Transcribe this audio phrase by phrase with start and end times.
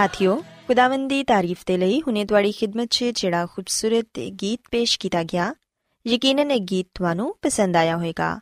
[0.00, 5.22] ਸਾਥਿਓ, ਖੁਦਾਵੰਦ ਦੀ ਤਾਰੀਫ ਦੇ ਲਈ ਹੁਨੇ ਤੁਹਾਡੀ ਖidmat 'ਚ ਜਿਹੜਾ ਖੂਬਸੂਰਤ ਗੀਤ ਪੇਸ਼ ਕੀਤਾ
[5.22, 5.54] ਗਿਆ,
[6.06, 8.40] ਯਕੀਨਨ ਇਹ ਗੀਤ ਤੁਹਾਨੂੰ ਪਸੰਦ ਆਇਆ ਹੋਵੇਗਾ।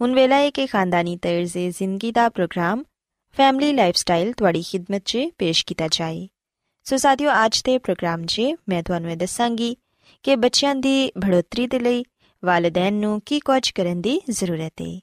[0.00, 2.84] ਹੁਣ ਵੇਲਾ ਹੈ ਕਿ ਖਾਨਦਾਨੀ ਤਰਜ਼ੇ ਜ਼ਿੰਦਗੀ ਦਾ ਪ੍ਰੋਗਰਾਮ,
[3.36, 6.28] ਫੈਮਿਲੀ ਲਾਈਫਸਟਾਈਲ ਤੁਹਾਡੀ ਖidmat 'ਚ ਪੇਸ਼ ਕੀਤਾ ਜਾਏ।
[6.84, 9.76] ਸੋ ਸਾਥਿਓ, ਅੱਜ ਦੇ ਪ੍ਰੋਗਰਾਮ 'ਚ ਮੈਂ ਤੁਹਾਨੂੰ ਇਹ ਦੱਸਾਂਗੀ
[10.22, 12.04] ਕਿ ਬੱਚਿਆਂ ਦੀ ਬੜੋਤਰੀ ਦੇ ਲਈ
[12.44, 15.00] ਵਾਲਿਦੈਨ ਨੂੰ ਕੀ ਕੁਝ ਕਰਨ ਦੀ ਜ਼ਰੂਰਤ ਹੈ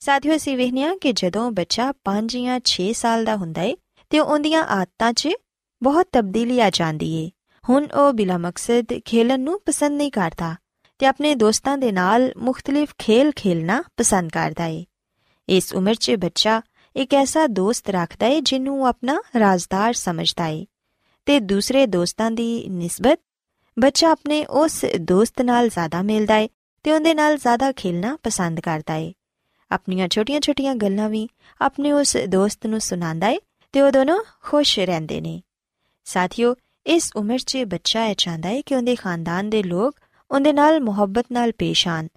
[0.00, 3.74] ਸਾਥਿਓ, ਅਸੀਂ ਵੇਖਦੇ ਹਾਂ ਕਿ ਜਦੋਂ ਬੱਚਾ 5 ਜਾਂ 6 ਸਾਲ ਦਾ ਹੁੰਦਾ ਹੈ
[4.10, 5.28] ਤੇ ਉਹਦੀਆਂ ਆਦਤਾਂ 'ਚ
[5.82, 7.30] ਬਹੁਤ ਤਬਦੀਲੀ ਆ ਜਾਂਦੀ ਏ।
[7.68, 10.56] ਹੁਣ ਉਹ ਬਿਲਾ ਮਕਸਦ ਖੇਲਣ ਨੂੰ ਪਸੰਦ ਨਹੀਂ ਕਰਦਾ
[10.98, 14.86] ਤੇ ਆਪਣੇ ਦੋਸਤਾਂ ਦੇ ਨਾਲ ਮੁxtਲਿਫ ਖੇਲ ਖੇਲਣਾ ਪਸੰਦ ਕਰਦਾ ਏ।
[15.48, 16.62] ਇਸ ਉਮਰ 'ਚ ਬੱਚਾ
[16.96, 20.66] ਇੱਕ ਐਸਾ ਦੋਸਤ ਰੱਖਦਾ ਏ ਜਿਹਨੂੰ ਉਹ ਆਪਣਾ ਰਾਜ਼ਦਾਰ ਸਮਝਦਾ ਏ।
[21.26, 23.20] ਤੇ ਦੂਸਰੇ ਦੋਸਤਾਂ ਦੀ ਨਿਸਬਤ
[23.78, 26.48] ਬੱਚਾ ਆਪਣੇ ਉਸ ਦੋਸਤ ਨਾਲ ਜ਼ਿਆਦਾ ਮਿਲਦਾ ਏ
[26.82, 29.12] ਤੇ ਉਹਦੇ ਨਾਲ ਜ਼ਿਆਦਾ ਖੇਲਣਾ ਪਸੰਦ ਕਰਦਾ ਏ।
[29.70, 31.28] ਆਪਣੀਆਂ ਛੋਟੀਆਂ-ਛੋਟੀਆਂ ਗੱਲਾਂ ਵੀ
[31.60, 33.38] ਆਪਣੇ ਉਸ ਦੋਸਤ ਨੂੰ ਸੁਣਾਉਂਦਾ ਏ
[33.72, 35.42] ਤੇ ਉਹ ਦੋਨੋਂ ਖੁਸ਼ ਰਹਿੰਦੇ ਨੇ।
[36.04, 36.54] ਸਾਥੀਓ,
[36.86, 39.94] ਇਸ ਉਮਰ 'ਚ ਬੱਚਾ ਇਹ ਚਾਹੁੰਦਾ ਏ ਕਿ ਉਹਦੇ ਖਾਨਦਾਨ ਦੇ ਲੋਕ
[40.30, 42.08] ਉਹਦੇ ਨਾਲ ਮੁਹੱਬਤ ਨਾਲ ਪੇਸ਼ ਆਣ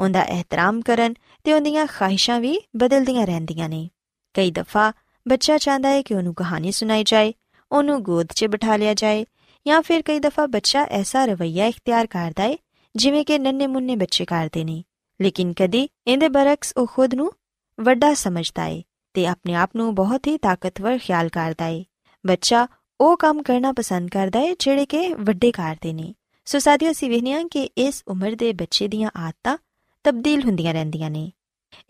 [0.00, 1.14] ਉਹਦਾ ਇਹਤਰਾਮ ਕਰਨ
[1.44, 3.90] ਤੇ ਉਹਦੀਆਂ ਖਾਹਿਸ਼ਾਂ ਵੀ ਬਦਲਦੀਆਂ ਰਹਿੰਦੀਆਂ ਨੇ।
[4.34, 4.92] ਕਈ ਦਫਾ
[5.28, 7.34] ਬੱਚਾ ਚਾਹੁੰਦਾ ਹੈ ਕਿ ਉਹਨੂੰ ਕਹਾਣੀ ਸੁਣਾਈ ਜਾਏ,
[7.72, 9.26] ਉਹਨੂੰ ਗੋਦ 'ਚ ਬਿਠਾ ਲਿਆ ਜਾਏ
[9.66, 12.56] ਜਾਂ ਫਿਰ ਕਈ ਦਫਾ ਬੱਚਾ ਐਸਾ ਰਵਈਆ ਇਖਤਿਆਰ ਕਰਦਾ ਹੈ
[12.96, 14.84] ਜਿਵੇਂ ਕਿ ਨੰਨੇ ਮੁੰਨੇ ਬੱਚੇ ਕਰਦੇ ਨੇ।
[15.22, 17.32] ਲੇਕਿਨ ਕਦੀ ਇਹਦੇ ਬਰਕਸ ਉਹ ਖੁਦ ਨੂੰ
[17.80, 18.82] ਵੱਡਾ ਸਮਝਦਾ ਹੈ।
[19.18, 21.84] ਤੇ ਆਪਣੇ ਆਪ ਨੂੰ ਬਹੁਤ ਹੀ ਤਾਕਤਵਰ ਖਿਆਲ ਕਰਦਾ ਹੈ
[22.26, 22.66] ਬੱਚਾ
[23.00, 27.48] ਉਹ ਕੰਮ ਕਰਨਾ ਪਸੰਦ ਕਰਦਾ ਹੈ ਜਿਹੜੇ ਕਿ ਵੱਡੇ ਕਰਦੇ ਨੇ। ਸੋ ਸਾਥੀਓ, ਅਸੀਂ ਵੇਖਦੇ
[27.50, 29.58] ਕਿ ਇਸ ਉਮਰ ਦੇ ਬੱਚੇ ਦੀਆਂ ਆਦਤਾਂ
[30.04, 31.32] ਤਬਦੀਲ ਹੁੰਦੀਆਂ ਰਹਿੰਦੀਆਂ ਨੇ।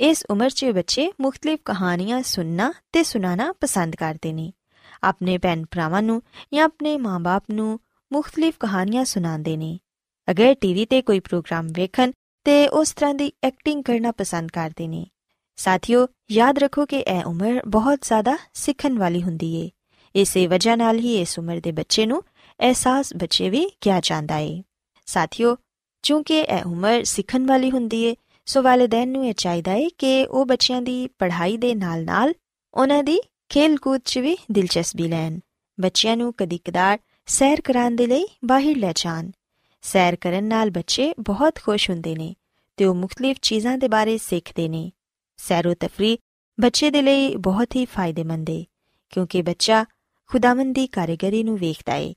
[0.00, 4.52] ਇਸ ਉਮਰ 'ਚ ਬੱਚੇ ਮੁxtਲਿਫ ਕਹਾਣੀਆਂ ਸੁਣਨਾ ਤੇ ਸੁਣਾਉਣਾ ਪਸੰਦ ਕਰਦੇ ਨੇ।
[5.04, 6.22] ਆਪਣੇ ਭੈਣ ਭਰਾਵਾਂ ਨੂੰ
[6.54, 7.80] ਜਾਂ ਆਪਣੇ ਮਾਪੇ ਨੂੰ
[8.12, 9.78] ਮੁxtਲਿਫ ਕਹਾਣੀਆਂ ਸੁਣਾਉਂਦੇ ਨੇ।
[10.30, 12.12] ਅਗਰ ਟੀਵੀ ਤੇ ਕੋਈ ਪ੍ਰੋਗਰਾਮ ਵੇਖਣ
[12.44, 15.06] ਤੇ ਉਸ ਤਰ੍ਹਾਂ ਦੀ ਐਕਟਿੰਗ ਕਰਨਾ ਪਸੰਦ ਕਰਦੇ ਨੇ।
[15.58, 19.70] ਸਾਥੀਓ, ਯਾਦ ਰੱਖੋ ਕਿ ਇਹ ਉਮਰ ਬਹੁਤ ਜ਼ਿਆਦਾ ਸਿੱਖਣ ਵਾਲੀ ਹੁੰਦੀ ਏ।
[20.20, 22.22] ਇਸੇ ਵਜ੍ਹਾ ਨਾਲ ਹੀ ਇਸ ਉਮਰ ਦੇ ਬੱਚੇ ਨੂੰ
[22.60, 24.62] ਅਹਿਸਾਸ ਬੱਚੇ ਵੀ ਕਿਹਾ ਜਾਂਦਾ ਏ।
[25.06, 25.56] ਸਾਥੀਓ
[26.02, 28.16] ਕਿਉਂਕਿ ਇਹ ਉਮਰ ਸਿੱਖਣ ਵਾਲੀ ਹੁੰਦੀ ਏ,
[28.46, 32.34] ਸੋ ਵਾਲਿਦੈਨ ਨੂੰ ਇਹ ਚਾਹੀਦਾ ਏ ਕਿ ਉਹ ਬੱਚਿਆਂ ਦੀ ਪੜ੍ਹਾਈ ਦੇ ਨਾਲ-ਨਾਲ
[32.74, 35.38] ਉਹਨਾਂ ਦੀ ਖੇਲ-ਕੂਦ 'ਚ ਵੀ ਦਿਲਚਸਪੀ ਲੈਣ।
[35.80, 39.30] ਬੱਚਿਆਂ ਨੂੰ ਕਦੀ-ਕਦਾਰ ਸੈਰ ਕਰਾਉਣ ਦੇ ਲਈ ਬਾਹਰ ਲੈ ਜਾਣ।
[39.82, 42.34] ਸੈਰ ਕਰਨ ਨਾਲ ਬੱਚੇ ਬਹੁਤ ਖੁਸ਼ ਹੁੰਦੇ ਨੇ
[42.76, 44.92] ਤੇ ਉਹ ਮੁxtਲਿਫ ਚੀਜ਼ਾਂ ਦੇ ਬਾਰੇ ਸਿੱਖਦੇ ਨੇ।
[45.38, 46.18] ਸੈਰੋ ਤਫਰੀ
[46.60, 48.64] ਬੱਚੇ ਦੇ ਲਈ ਬਹੁਤ ਹੀ ਫਾਇਦੇਮੰਦ ਏ,
[49.10, 49.84] ਕਿਉਂਕਿ ਬੱਚਾ
[50.26, 52.14] ਖੁਦਾਵੰਦ ਦੀ ਕਾਰਗਰੀ ਨੂੰ ਵੇਖਦਾ ਏ।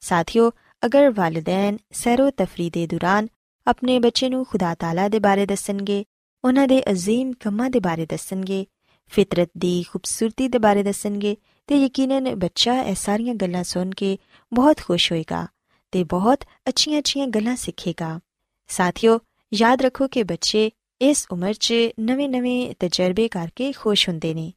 [0.00, 0.52] ਸਾਥੀਓ,
[0.86, 3.28] ਅਗਰ ਵਾਲਿਦੈਨ ਸੈਰੋ ਤਫਰੀ ਦੇ ਦੌਰਾਨ
[3.66, 6.04] ਆਪਣੇ ਬੱਚੇ ਨੂੰ ਖੁਦਾ ਤਾਲਾ ਦੇ ਬਾਰੇ ਦੱਸਣਗੇ,
[6.44, 8.66] ਉਹਨਾਂ ਦੇ ਅਜ਼ੀਮ ਕੰਮਾਂ ਦੇ ਬਾਰੇ ਦੱਸਣਗੇ,
[9.06, 11.36] ਫਿਤਰਤ ਦੀ ਖੂਬਸੂਰਤੀ ਦੇ ਬਾਰੇ ਦੱਸਣਗੇ,
[11.66, 14.18] ਤੇ ਯਕੀਨਨ ਬੱਚਾ ਇਹ ਸਾਰੀਆਂ ਗੱਲਾਂ ਸੁਣ ਕੇ
[14.54, 15.46] ਬਹੁਤ ਖੁਸ਼ ਹੋਏਗਾ
[15.92, 18.20] ਤੇ ਬਹੁਤ ਅੱਛੀਆਂ-ਅੱਛੀਆਂ ਗੱਲਾਂ ਸਿੱਖੇਗਾ।
[18.68, 19.18] ਸਾਥੀਓ,
[19.54, 20.70] ਯਾਦ ਰੱਖੋ ਕਿ ਬੱਚੇ
[21.00, 24.52] ਇਸ ਉਮਰ 'ਚ ਨਵੇਂ-ਨਵੇਂ ਤਜਰਬੇ ਕਰਕੇ ਖੁਸ਼ ਹੁੰਦੇ ਨੇ।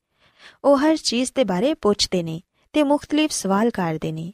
[0.63, 2.41] ਉਹ ਹਰ ਚੀਜ਼ ਦੇ ਬਾਰੇ ਪੁੱਛਦੇ ਨੇ
[2.73, 4.33] ਤੇ ਮੁxtਲਿਫ ਸਵਾਲ ਕਰਦੇ ਨੇ।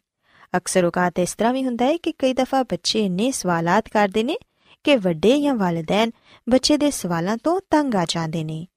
[0.58, 4.38] ਅਕਸਰ ਔਕਾਤ ਇਸ ਤਰ੍ਹਾਂ ਵੀ ਹੁੰਦਾ ਹੈ ਕਿ ਕਈ ਦਫਾ ਬੱਚੇ ਇੰਨੇ ਸਵਾਲਾਤ ਕਰਦੇ ਨੇ
[4.84, 6.12] ਕਿ ਵੱਡੇ ਜਾਂ ਵਾਲਿਦੈਨ
[6.50, 8.68] ਬੱਚੇ ਦੇ ਸਵਾਲਾਂ ਤੋਂ ਤੰਗ ਆ ਜਾਂਦੇ ਨੇ।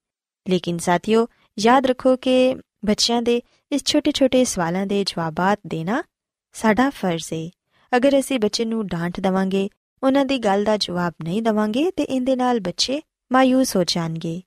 [0.49, 1.27] ਲੇਕਿਨ ਸਾਥੀਓ,
[1.59, 2.55] ਯਾਦ ਰੱਖੋ ਕਿ
[2.85, 3.41] ਬੱਚਿਆਂ ਦੇ
[3.71, 6.03] ਇਸ ਛੋਟੇ-ਛੋਟੇ ਸਵਾਲਾਂ ਦੇ ਜਵਾਬਾਤ ਦੇਣਾ
[6.53, 7.49] ਸਾਡਾ ਫਰਜ਼ ਹੈ
[7.97, 9.69] ਅਗਰ ਅਸੀਂ ਬੱਚੇ ਨੂੰ ਡਾਂਟ ਦਵਾਂਗੇ,
[10.03, 13.01] ਉਹਨਾਂ ਦੀ ਗੱਲ ਦਾ ਜਵਾਬ ਨਹੀਂ ਦਵਾਂਗੇ ਤੇ ਇਹਦੇ ਨਾਲ ਬੱਚੇ
[13.33, 14.41] ਮਾਇੂਸ ਹੋ ਜਾਣਗੇ।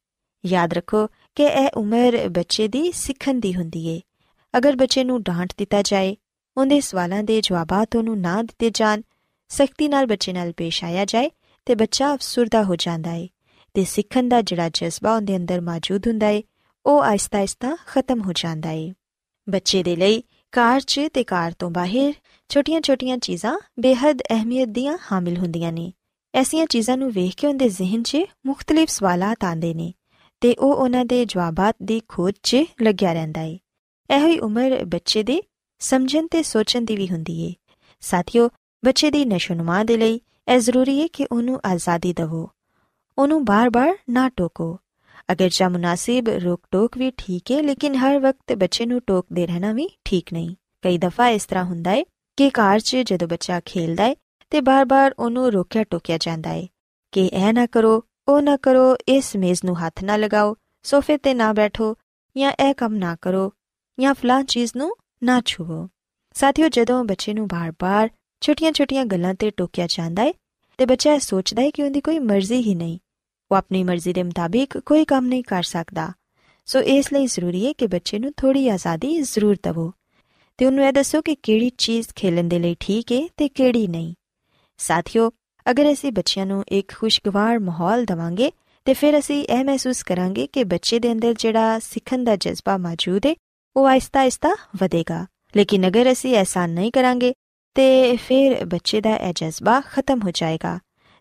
[0.47, 4.01] ਯਾਦ ਰੱਖੋ ਕਿ ਇਹ ਉਮਰ ਬੱਚੇ ਦੀ ਸਿੱਖਣ ਦੀ ਹੁੰਦੀ ਏ।
[4.59, 6.17] ਅਗਰ ਬੱਚੇ ਨੂੰ ਡਾਂਟ ਦਿੱਤਾ ਜਾਏ,
[6.57, 9.03] ਉਹਦੇ ਸਵਾਲਾਂ ਦੇ ਜਵਾਬਾਤ ਉਹਨੂੰ ਨਾ ਦਿੱਤੇ ਜਾਣ,
[9.49, 11.31] ਸਖਤੀ ਨਾਲ ਬੱਚੇ ਨਾਲ ਪੇਸ਼ ਆਇਆ ਜਾਏ
[11.65, 13.29] ਤੇ ਬੱਚਾ ਅਫਸੁਰਦਾ ਹੋ ਜਾਂਦਾ ਏ।
[13.75, 16.43] ਤੇ ਸਿੱਖਣ ਦਾ ਜਿਹੜਾ ਜਜ਼ਬਾ ਉਹਦੇ ਅੰਦਰ ਮੌਜੂਦ ਹੁੰਦਾ ਏ,
[16.87, 18.93] ਉਹ ਆਇਸਤਾ-ਆਇਸਤਾ ਖਤਮ ਹੋ ਜਾਂਦਾ ਏ।
[19.49, 20.23] ਬੱਚੇ ਦੇ ਲਈ
[20.53, 22.13] ਕਾਰ 'ਚ ਤੇ ਕਾਰ ਤੋਂ ਬਾਹਰ
[22.49, 25.93] ਛੋਟੀਆਂ-ਛੋਟੀਆਂ ਚੀਜ਼ਾਂ ਬੇहद ਅਹਿਮੀਅਤ ਦੀਆਂ ਹਾਮਿਲ ਹੁੰਦੀਆਂ ਨੇ।
[26.37, 28.17] ਐਸੀਆਂ ਚੀਜ਼ਾਂ ਨੂੰ ਵੇਖ ਕੇ ਉਹਦੇ ਜ਼ਿਹਨ 'ਚ
[28.47, 29.93] ਮੁxtਲਿਫ ਸਵਾਲਾਤ ਆਉਂਦੇ ਨੇ
[30.41, 33.59] ਤੇ ਉਹ ਉਹਨਾਂ ਦੇ ਜਵਾਬਾਤ ਦੀ ਖੋਜ 'ਚ ਲੱਗਿਆ ਰਹਿੰਦਾ ਏ।
[34.17, 35.43] ਇਹੋ ਹੀ ਉਮਰ ਬੱਚੇ ਦੇ
[35.79, 37.55] ਸਮਝਣ ਤੇ ਸੋਚਣ ਦੀ ਵੀ ਹੁੰਦੀ ਏ।
[38.01, 38.51] ਸਾਥੀਓ,
[38.85, 42.51] ਬੱਚੇ ਦੀ ਨਸ਼ੋਨਮਾ ਦੇ ਲਈ ਇਹ ਜ਼ਰੂਰੀ ਏ ਕਿ ਉਹਨੂੰ ਆਜ਼ਾਦੀ ਦਿਵੋ।
[43.19, 44.79] ਉਹਨੂੰ ਬਾਰ-ਬਾਰ ਨਾ ਟੋਕੋ।
[45.33, 49.89] ਅਗਰ ਜਾਂ ਮੁਨਾਸਿਬ ਰੋਕ-ਟੋਕ ਵੀ ਠੀਕ ਏ, ਲੇਕਿਨ ਹਰ ਵਕਤ ਬੱਚੇ ਨੂੰ ਟੋਕਦੇ ਰਹਿਣਾ ਵੀ
[50.05, 52.05] ਠੀਕ ਨਹੀਂ। ਕਈ ਦਫਾ ਇਸ ਤਰ੍ਹਾਂ ਹੁੰਦਾ ਏ
[52.37, 54.17] ਕਿ ਕਾਰ 'ਚ ਜਦੋਂ ਬੱਚਾ ਖੇਲਦਾ ਏ
[54.57, 56.69] ਤੇ ਬਾਰ-ਬਾਰ ਉਹਨੂੰ ਰੋਕਿਆ ਟੋਕਿਆ ਜਾਂਦਾ ਏ
[57.13, 61.35] ਕਿ ਇਹ ਨਾ ਕਰੋ, ਉਹ ਨਾ ਕਰੋ, ਇਸ ਮੇਜ਼ ਨੂੰ ਹੱਥ ਨਾ ਲਗਾਓ, ਸੋਫੇ ਤੇ
[61.35, 61.95] ਨਾ ਬੈਠੋ
[62.37, 63.53] ਜਾਂ ਇਹ ਕੰਮ ਨਾ ਕਰੋ
[64.01, 65.89] ਜਾਂ ਫਲਾਂ ਚੀਜ਼ ਨੂੰ ਨਾ ਛੂਵੋ।
[66.35, 68.09] ਸਾਥੀਓ, ਜਦੋਂ ਬੱਚੇ ਨੂੰ ਬਾਰ-ਬਾਰ
[68.41, 70.35] ਛੋਟੀਆਂ-ਛੋਟੀਆਂ ਗੱਲਾਂ ਤੇ ਟੋਕਿਆ ਜਾਂਦਾ ਏ
[70.79, 72.99] ਤੇ ਬੱਚਾ ਇਹ ਸੋਚਦਾ ਹੈ ਕਿ ਉਹਦੀ ਕੋਈ ਮਰਜ਼ੀ ਹੀ ਨਹੀਂ,
[73.51, 76.13] ਉਹ ਆਪਣੀ ਮਰਜ਼ੀ ਦੇ ਮੁਤਾਬਿਕ ਕੋਈ ਕੰਮ ਨਹੀਂ ਕਰ ਸਕਦਾ।
[76.67, 79.93] ਸੋ ਇਸ ਲਈ ਜ਼ਰੂਰੀ ਹੈ ਕਿ ਬੱਚੇ ਨੂੰ ਥੋੜੀ ਆਜ਼ਾਦੀ ਜ਼ਰੂਰ ਦਿਵੋ
[80.59, 84.15] ਤੇ ਉਹਨੂੰ ਇਹ ਦੱਸੋ ਕਿ ਕਿਹੜੀ ਚੀਜ਼ ਖੇਲਣ ਦੇ ਲਈ ਠੀਕ ਹੈ ਤੇ ਕਿਹੜੀ ਨਹੀਂ।
[84.79, 85.33] ਸਾਥੀਓ,
[85.71, 88.53] ਅਗਰ ਅਸੀਂ ਬੱਚਿਆਂ ਨੂੰ ਇੱਕ ਖੁਸ਼ਗਵਾਰ ਮਾਹੌਲ ਦਵਾਂਗੇ,
[88.85, 93.27] ਤੇ ਫਿਰ ਅਸੀਂ ਇਹ ਮਹਿਸੂਸ ਕਰਾਂਗੇ ਕਿ ਬੱਚੇ ਦੇ ਅੰਦਰ ਜਿਹੜਾ ਸਿੱਖਣ ਦਾ ਜਜ਼ਬਾ ਮੌਜੂਦ
[93.27, 93.35] ਹੈ
[93.77, 97.35] ਉਹ ਆਇਸਤਾ-ਆਇਸਤਾ ਵਧੇਗਾ। ਲੇਕਿਨ ਅਗਰ ਅਸੀਂ ਐਸਾ ਨਹੀਂ ਕਰਾਂਗੇ,
[97.75, 100.79] ਤੇ ਫਿਰ ਬੱਚੇ ਦਾ ਇਹ ਜਜ਼ਬਾ ਖਤਮ ਹੋ ਜਾਏਗਾ।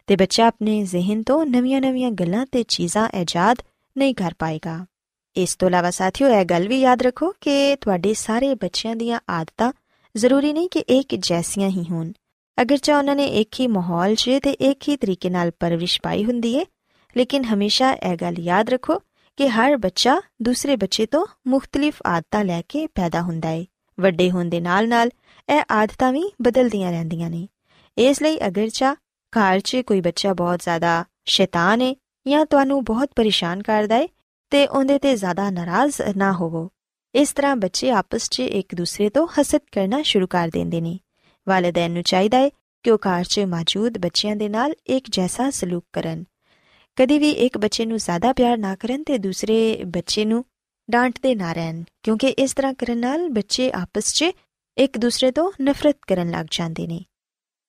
[0.08, 3.58] ਤੇ ਬੱਚਾ ਆਪਣੇ ਜ਼ਿਹਨ ਤੋਂ ਨਵੀਆਂ-ਨਵੀਆਂ ਗੱਲਾਂ ਤੇ ਚੀਜ਼ਾਂ ਇਜਾਦ
[3.98, 4.86] ਨਹੀਂ ਕਰ ਪਾਏਗਾ।
[5.36, 9.74] ਇਸ ਤੋਂ ਇਲਾਵਾ ਸਾਥੀਓ, ਇਹ ਗੱਲ ਵੀ ਯਾਦ ਰੱਖੋ ਕਿ ਤੁਹਾਡੇ ਸਾਰੇ ਬੱਚਿਆਂ ਦੀਆਂ ਆਦਤਾਂ
[10.18, 12.12] ਜ਼ਰੂਰੀ ਨਹੀਂ ਕਿ ਇੱਕ ਜੈਸੀਆਂ ਹੀ ਹੋਣ।
[12.62, 16.26] ਅਗਰ ਚਾ ਉਹਨਾਂ ਨੇ ਇੱਕ ਹੀ ਮਾਹੌਲ 'ਚ ਤੇ ਇੱਕ ਹੀ ਤਰੀਕੇ ਨਾਲ ਪਰਵਰਿਸ਼ ਪਾਈ
[16.26, 16.66] ਹੁੰਦੀ ਏ,
[17.18, 19.00] ਲੇਕਿਨ ਹਮੇਸ਼ਾ ਇਹ ਗੱਲ ਯਾਦ ਰੱਖੋ
[19.38, 23.66] ਕਿ ਹਰ ਬੱਚਾ ਦੂਸਰੇ ਬੱਚੇ ਤੋਂ ਮੁxtਲਿਫ ਆਦਤਾਂ ਲੈ ਕੇ ਪੈਦਾ ਹੁੰਦਾ ਏ।
[24.00, 25.10] ਵੱਡੇ ਹੋਣ ਦੇ ਨਾਲ-ਨਾਲ
[25.50, 27.48] ਇਹ ਆਦਤਾਂ ਵੀ ਬਦਲਦੀਆਂ ਰਹਿੰਦੀਆਂ ਨੇ।
[27.98, 28.96] ਇਸ ਲਈ ਅਗਰ ਚਾ
[29.34, 31.96] ਘਰ 'ਚ ਕੋਈ ਬੱਚਾ ਬਹੁਤ ਜ਼ਿਆਦਾ ਸ਼ੈਤਾਨ ਹੈ
[32.28, 34.08] ਜਾਂ ਤੁਹਾਨੂੰ ਬਹੁਤ ਪਰੇਸ਼ਾਨ ਕਰਦਾ ਹੈ
[34.50, 36.70] ਤੇ ਉਹਦੇ ਤੇ ਜ਼ਿਆਦਾ ਨਾਰਾਜ਼ ਨਾ ਹੋਵੋ।
[37.16, 41.00] ਇਸ ਤਰ੍ਹਾਂ ਬੱਚੇ ਆਪਸ 'ਚ ਇੱਕ ਦੂਸਰੇ ਤੋਂ ਹਸਦ ਕਰਨਾ ਸ਼ੁਰੂ ਕਰ ਦਿੰਦੇ ਨੇ।
[41.50, 42.50] ਵਾਲਿਦੈਨ ਨੂੰ ਚਾਹੀਦਾ ਹੈ
[42.84, 46.24] ਕਿ ਉਹ ਘਰ 'ਚ ਮੌਜੂਦ ਬੱਚਿਆਂ ਦੇ ਨਾਲ ਇੱਕ ਜੈਸਾ ਸਲੂਕ ਕਰਨ।
[46.96, 50.46] ਕਦੀ ਵੀ ਇੱਕ ਬੱਚੇ ਨੂੰ ਜ਼ਿਆਦਾ ਪਿਆਰ ਨਾ ਕਰਨ ਤੇ ਦੂਸਰੇ ਬੱਚੇ ਨੂੰ
[50.92, 54.25] ਡਾਂਟਦੇ ਨਾ ਰਹਿਣ, ਕਿਉਂਕਿ ਇਸ ਤਰ੍ਹਾਂ ਕਰਨ ਨਾਲ ਬੱਚੇ ਆਪਸ 'ਚ
[54.78, 57.06] ਇੱਕ ਦੂਸਰੇ ਤੋਂ ਨਫ਼ਰਤ ਕਰਨ ਲੱਗ ਜਾਂਦੇ ਨੇ।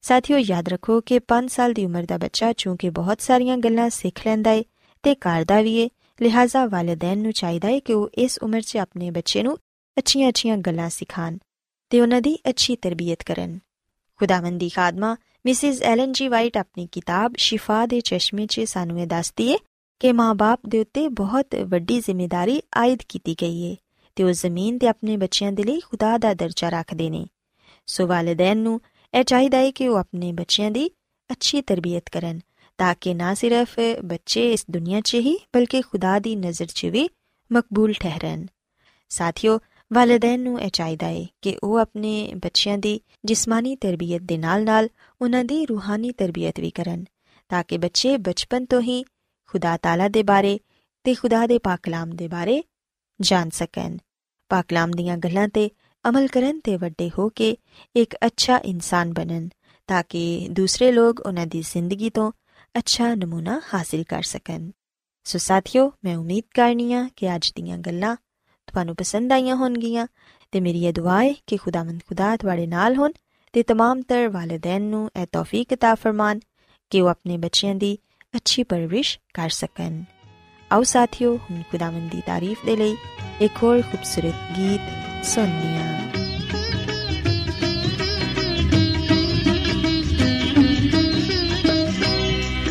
[0.01, 4.27] ਸਾਥੀਓ, ਯਾਦ ਰੱਖੋ ਕਿ 5 ਸਾਲ ਦੀ ਉਮਰ ਦਾ ਬੱਚਾ ਚੂੰਕਿ ਬਹੁਤ ਸਾਰੀਆਂ ਗੱਲਾਂ ਸਿੱਖ
[4.27, 4.65] ਲੈਂਦਾ ਏ
[5.03, 5.89] ਤੇ ਕਰਦਾ ਵੀ ਏ,
[6.23, 9.59] ਲਿਹਾਜ਼ਾ ਵਾਲਿਦੈਨ ਨੂੰ ਚਾਹੀਦਾ ਏ ਕਿ ਉਹ ਇਸ ਉਮਰ 'ਚ ਆਪਣੇ ਬੱਚੇ ਨੂੰ
[9.99, 11.39] ਅੱਛੀਆਂ-ਅੱਛੀਆਂ ਗੱਲਾਂ ਸਿਖਾਣ
[11.91, 13.59] ਤੇ ਉਹਨਾਂ ਦੀ ਅੱਛੀ ਤਰਬੀਅਤ ਕਰਨ।
[14.19, 19.51] ਖੁਦਾਵੰਦੀ ਖਾਦਮਾ, ਮਿਸਿਸ ਐਲਨ ਜੀ ਵਾਈਟ ਆਪਣੀ ਕਿਤਾਬ ਸ਼ਿਫਾ ਦੇ ਚਸ਼ਮੇ 'ਚ ਸਾਨੂੰ ਇਹ ਦੱਸਦੀ
[19.53, 19.57] ਏ
[20.01, 23.77] ਕਿ ਮਾਪੇ ਦੇ ਉੱਤੇ ਬਹੁਤ ਵੱਡੀ ਜ਼ਿੰਮੇਵਾਰੀ ਆਇਦ ਕੀਤੀ ਗਈ ਏ
[24.17, 27.27] ਤੇ ਉਹ ਜ਼ਮੀਨ ਤੇ ਆਪਣੇ ਬੱਚਿਆਂ ਦੇ ਲਈ ਖੁਦਾ ਦਾ ਦਰਜਾ ਰੱਖਦੇ ਨੇ।
[27.87, 28.81] ਸੋ ਵਾਲਿਦੈਨ ਨੂੰ
[29.15, 30.91] ਇਹ ਚਾਹੀਦਾ ਹੈ ਕਿ ਉਹ ਆਪਣੇ ਬੱਚਿਆਂ ਦੀ
[31.33, 32.41] ਅੱਛੀ ਤਰਬੀਅਤ ਕਰਨ
[32.79, 37.09] ਤਾਂ ਕਿ ਨਾ ਸਿਰਫ ਬੱਚੇ ਇਸ ਦੁਨੀਆ 'ਚ ਹੀ ਬਲਕਿ ਖੁਦਾ ਦੀ ਨਜ਼ਰ 'ਚ ਵੀ
[37.53, 38.47] ਮਕਬੂਲ ਠਹਿਰਨ।
[39.09, 39.59] ਸਾਥੀਓ
[39.93, 44.89] ਵਾਲਿਦੈਨ ਨੂੰ ਇਹ ਚਾਹੀਦਾ ਹੈ ਕਿ ਉਹ ਆਪਣੇ ਬੱਚਿਆਂ ਦੀ ਜਿਸਮਾਨੀ ਤਰਬੀਅਤ ਦੇ ਨਾਲ-ਨਾਲ
[45.23, 47.05] ਉਹਨਾਂ ਦੀ ਰੂਹਾਨੀ ਤਰਬੀਅਤ ਵੀ ਕਰਨ,
[47.49, 49.05] ਤਾਂ ਕਿ ਬੱਚੇ ਬਚਪਨ ਤੋਂ ਹੀ
[49.47, 50.59] ਖੁਦਾ ਤਾਲਾ ਦੇ ਬਾਰੇ
[51.05, 52.63] ਤੇ ਖੁਦਾ ਦੇ ਪਾਕ ਕਲਾਮ ਦੇ ਬਾਰੇ
[53.21, 53.97] ਜਾਣ ਸਕਣ।
[54.49, 55.71] ਪਾਕ ਕਲਾਮ ਦੀਆਂ ਗੱਲਾਂ ਤੇ
[56.09, 57.57] ਅਮਲ ਕਰਨ ਤੇ ਵੱਡੇ ਹੋ ਕੇ
[57.97, 59.49] ਇੱਕ ਅੱਛਾ ਇਨਸਾਨ ਬਣਨ,
[59.87, 62.33] ਤਾਂ ਕਿ ਦੂਸਰੇ ਲੋਕ ਉਹਨਾਂ ਦੀ ਜ਼ਿੰਦਗੀ ਤੋਂ
[62.79, 64.71] ਅੱਛਾ ਨਮੂਨਾ ਹਾਸਿਲ ਕਰ ਸਕਣ।
[65.25, 68.17] ਸੋ ਸਾਥੀਓ, ਮੈਂ ਉਮੀਦ ਕਰਨੀਆ ਕਿ ਅੱਜ ਦੀਆਂ ਗੱਲਾਂ
[68.68, 70.08] ਤੁਹਾਨੂੰ ਪਸੰਦ ਆਈਆਂ ਹੋਣਗੀਆਂ
[70.52, 73.12] ਤੇ ਮੇਰੀ ਇਹ ਦੁਆ ਹੈ ਕਿ ਖੁਦਾਵੰਦ ਖੁਦਾ ਤੁਹਾਡੇ ਨਾਲ ਹੋਣ
[73.54, 76.40] ਤੇ तमाम ਤਰ ਵਾਲਿਦੈਨ ਨੂੰ ਇਹ ਤੌਫੀਕ عطا ਫਰਮਾਨ
[76.90, 77.98] ਕਿ ਉਹ ਆਪਣੇ ਬੱਚਿਆਂ ਦੀ
[78.36, 80.04] ਅੱਛੀ ਪਰਵਰਿਸ਼ ਕਰ ਸਕਣ
[80.72, 82.96] ਆਓ ਸਾਥੀਓ ਹੁਣ ਖੁਦਾਵੰਦ ਦੀ ਤਾਰੀਫ ਦੇ ਲਈ
[83.42, 85.92] ਇੱਕ ਹੋਰ ਖੂਬਸੂਰਤ ਗੀਤ ਸੁਣੀਏ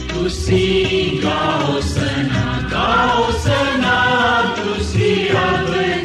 [0.09, 4.14] ਤੁਸੀਂ ਗਾਓ ਸਨਾ ਗਾਓ ਸਨਾ
[5.16, 6.05] ਤੁਸੀਂ ਅਬਦੀ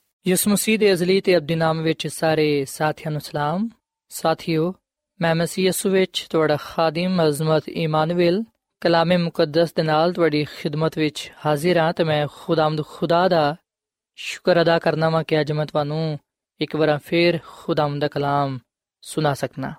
[0.27, 3.69] ਯਿਸੂ ਮਸੀਹ ਦੇ ਅਜ਼ਲੀ ਤੇ ਅਬਦੀ ਨਾਮ ਵਿੱਚ ਸਾਰੇ ਸਾਥੀਆਂ ਨੂੰ ਸਲਾਮ।
[4.09, 4.73] ਸਾਥੀਓ,
[5.21, 8.43] ਮੈਂ ਮਸੀਹ ਯਿਸੂ ਵਿੱਚ ਤੁਹਾਡਾ ਖਾਦਮ ਅਜ਼ਮਤ ਇਮਾਨੁਅਲ
[8.81, 13.55] ਕਲਾਮੇ ਮੁਕੱਦਸ ਦੇ ਨਾਲ ਤੁਹਾਡੀ ਖਿਦਮਤ ਵਿੱਚ ਹਾਜ਼ਰ ਹਾਂ ਤੇ ਮੈਂ ਖੁਦਾਮਦ ਖੁਦਾ ਦਾ
[14.15, 16.19] ਸ਼ੁਕਰ ਅਦਾ ਕਰਨਾ ਵਾਂ ਕਿ ਅੱਜ ਮੈਂ ਤੁਹਾਨੂੰ
[16.61, 18.59] ਇੱਕ ਵਾਰ ਫੇਰ ਖੁਦਾਮ ਦਾ ਕਲਾਮ
[19.01, 19.73] ਸੁਣਾ ਸਕਣਾ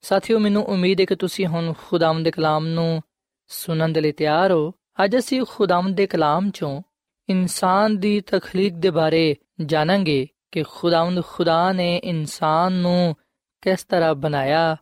[0.00, 3.02] ਸਾਥੀਓ, ਮੈਨੂੰ ਉਮੀਦ ਹੈ ਕਿ ਤੁਸੀਂ ਹੁਣ ਖੁਦਾਮ ਦੇ ਕਲਾਮ ਨੂੰ
[3.48, 4.72] ਸੁਣਨ ਦੇ ਲਈ ਤਿਆਰ ਹੋ।
[5.04, 6.82] ਅੱਜ ਅਸੀਂ ਖੁਦਾਮ ਦੇ ਕਲਾਮ ਚੋਂ
[7.28, 13.14] ਇਨਸਾਨ ਦੀ ਤਖਲੀਕ ਦੇ ਬਾਰੇ ਜਾਣਾਂਗੇ ਕਿ ਖੁਦਾਵੰਦ ਖੁਦਾ ਨੇ ਇਨਸਾਨ ਨੂੰ
[13.62, 14.76] ਕਿਸ ਤਰ੍ਹਾਂ ਬਣਾਇਆ,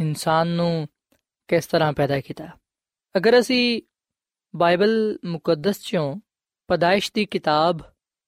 [0.00, 0.88] ਇਨਸਾਨ ਨੂੰ
[1.48, 2.48] ਕਿਸ ਤਰ੍ਹਾਂ ਪੈਦਾ ਕੀਤਾ।
[3.16, 3.82] ਅਗਰ ਅਸੀਂ
[4.56, 6.16] ਬਾਈਬਲ ਮੁਕੱਦਸ ਚੋਂ
[6.68, 7.78] ਪਦਾਇਸ਼ ਦੀ ਕਿਤਾਬ,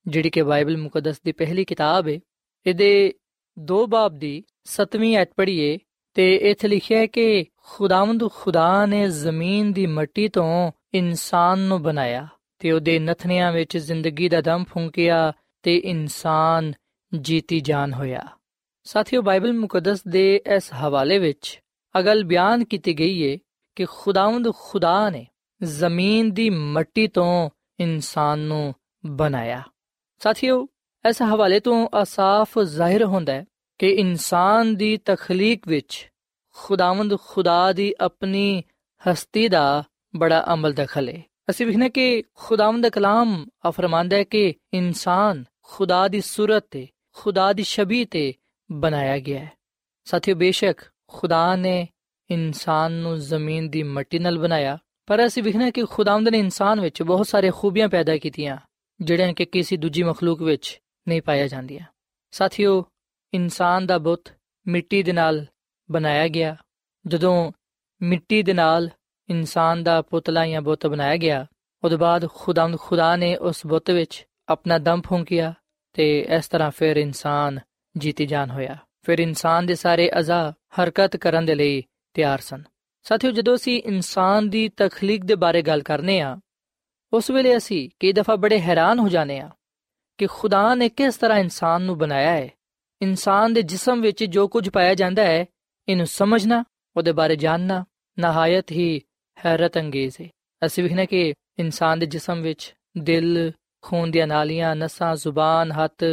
[0.06, 2.18] ਜਿਹੜੀ ਕਿ ਬਾਈਬਲ ਮੁਕੱਦਸ ਦੀ ਪਹਿਲੀ ਕਿਤਾਬ ਹੈ
[2.66, 3.14] ਇਹਦੇ
[3.59, 5.78] ਦੋ ਬਾਬ ਦੀ 7ਵੀਂ ਐਤ ਪੜ੍ਹੀਏ,
[6.14, 12.28] ਤੇ ਇੱਥੇ ਲਿਖਿਆ ਹੈ ਕਿ ਖੁਦਾਵੰਦ ਖੁਦਾ ਨੇ ਜ਼ਮੀਨ ਦੀ ਮਿੱਟੀ ਤੋਂ ਇਨਸਾਨ ਨੂੰ ਬਣਾਇਆ,
[12.59, 15.32] ਤੇ ਉਹਦੇ ਨਥਨਿਆਂ ਵਿੱਚ ਜ਼ਿੰਦਗੀ ਦਾ ਦਮ ਫੂੰਕਿਆ
[15.62, 16.73] ਤੇ ਇਨਸਾਨ
[17.21, 18.23] ਜੀਤੀ ਜਾਨ ਹੋਇਆ।
[18.85, 21.61] ਸਾਥੀਓ, ਬਾਈਬਲ ਮੁਕੱਦਸ ਦੇ ਇਸ ਹਵਾਲੇ ਵਿੱਚ
[21.99, 23.38] ਅਗਲ ਬਿਆਨ ਕੀਤੀ ਗਈ ਹੈ
[23.76, 25.26] ਕਿ ਖੁਦਾਵੰਦ ਖੁਦਾ ਨੇ
[25.63, 28.75] ਜ਼ਮੀਨ ਦੀ ਮਿੱਟੀ ਤੋਂ ਇਨਸਾਨ ਨੂੰ
[29.06, 29.63] ਬਣਾਇਆ।
[30.19, 30.67] ਸਾਥੀਓ,
[31.08, 33.45] ਇਸ ਹਵਾਲੇ ਤੋਂ ਅਸਾਫ ਜ਼ਾਹਿਰ ਹੁੰਦਾ ਹੈ
[33.78, 36.10] ਕਿ ਇਨਸਾਨ ਦੀ ਤਖਲੀਕ ਵਿੱਚ
[36.54, 38.63] ਖੁਦਾਵੰਦ ਖੁਦਾ ਦੀ ਆਪਣੀ
[39.08, 39.84] ਹਸਤੀ ਦਾ
[40.17, 46.21] ਬੜਾ ਅਮਲ ਦਖਲ ਹੈ ਅਸੀਂ ਵਿਖਨੇ ਕਿ ਖੁਦਾਵੰਦ ਕਲਾਮ ਫਰਮਾਂਦਾ ਹੈ ਕਿ ਇਨਸਾਨ ਖੁਦਾ ਦੀ
[46.21, 48.35] ਸੂਰਤ ਤੇ, ਖੁਦਾ ਦੀ ਸ਼ਬੀਹ ਤੇ
[48.73, 49.52] ਬਣਾਇਆ ਗਿਆ ਹੈ।
[50.04, 51.89] ਸਾਥੀਓ, ਬੇਸ਼ੱਕ ਖੁਦਾ ਨੇ
[52.30, 57.02] ਇਨਸਾਨ ਨੂੰ ਜ਼ਮੀਨ ਦੀ ਮਿੱਟੀ ਨਾਲ ਬਣਾਇਆ, ਪਰ ਅਸੀਂ ਵਿਖਨੇ ਕਿ ਖੁਦਾਵੰਦ ਨੇ ਇਨਸਾਨ ਵਿੱਚ
[57.02, 58.58] ਬਹੁਤ ਸਾਰੇ ਖੂਬੀਆਂ ਪੈਦਾ ਕੀਤੀਆਂ,
[59.00, 61.87] ਜਿਹੜੀਆਂ ਕਿ ਕਿਸੇ ਦੂਜੀ ਮਖਲੂਕ ਵਿੱਚ ਨਹੀਂ ਪਾਇਆ ਜਾਂਦੀਆਂ।
[62.30, 62.85] ਸਾਥੀਓ,
[63.35, 64.32] ਇਨਸਾਨ ਦਾ ਬੁੱਤ
[64.67, 65.47] ਮਿੱਟੀ ਦੇ ਨਾਲ
[65.91, 66.56] ਬਣਾਇਆ ਗਿਆ।
[67.06, 67.52] ਜਦੋਂ
[68.02, 68.91] ਮਿੱਟੀ ਦੇ ਨਾਲ
[69.30, 71.47] ਇਨਸਾਨ ਦਾ ਪੁਤਲਾ ਜਾਂ ਬੁੱਤ ਬਣਾਇਆ ਗਿਆ
[71.85, 75.54] ਉਹਦੇ ਬਾਅਦ ਖੁਦਾਵੰਦ ਖੁਦਾ ਨੇ ਉਸ ਬੁੱਤ ਵਿੱਚ ਆਪਣਾ ਦਮ ਫੂੰਕਿਆ
[75.93, 77.61] ਤੇ ਇਸ ਤਰ੍ਹਾਂ ਫਿਰ ਇਨਸਾਨ
[77.97, 81.83] ਜੀਤੀ ਜਾਨ ਹੋਇਆ। ਫਿਰ ਇਨਸਾਨ ਦੇ ਸਾਰੇ ਅਜ਼ਾ, ਹਰਕਤ ਕਰਨ ਦੇ ਲਈ
[82.15, 82.63] ਤਿਆਰ ਸਨ।
[83.02, 86.39] ਸਾਥੀਓ, ਜਦੋਂ ਅਸੀਂ ਇਨਸਾਨ ਦੀ ਤਖਲੀਕ ਦੇ ਬਾਰੇ ਗੱਲ ਕਰਨੇ ਆ,
[87.13, 89.50] ਉਸ ਵੇਲੇ ਅਸੀਂ ਕਈ ਦਫਾ ਬੜੇ ਹੈਰਾਨ ਹੋ ਜਾਂਦੇ ਆ
[90.19, 92.50] ਕਿ ਖੁਦਾ ਨੇ ਕਿਸ ਤਰ੍ਹਾਂ ਇਨਸਾਨ ਨੂੰ ਬਣਾਇਆ ਹੈ।
[93.02, 95.47] ਇਨਸਾਨ ਦੇ ਜਿਸਮ ਵਿੱਚ ਜੋ ਕੁਝ ਪਾਇਆ ਜਾਂਦਾ ਹੈ,
[95.89, 96.65] ਇਹਨੂੰ ਸਮਝਣਾ,
[96.97, 97.85] ਉਹਦੇ ਬਾਰੇ ਜਾਣਨਾ
[98.19, 99.02] ਨਹਾਇਤ ਹੀ
[99.47, 100.28] ਹੈਰਤ ਅੰਗੇਜ਼ ਹੈ।
[100.67, 106.04] ਅਸੀਂ ਵਿਖਣਾ ਕਿ ਇਨਸਾਨ ਦੇ ਜਿਸਮ ਵਿੱਚ ਦਿਲ ਖੂਨ ਦੀਆਂ ਨਾਲੀਆਂ, ਨਸਾਂ, ਜ਼ੁਬਾਨ, ਹੱਥ,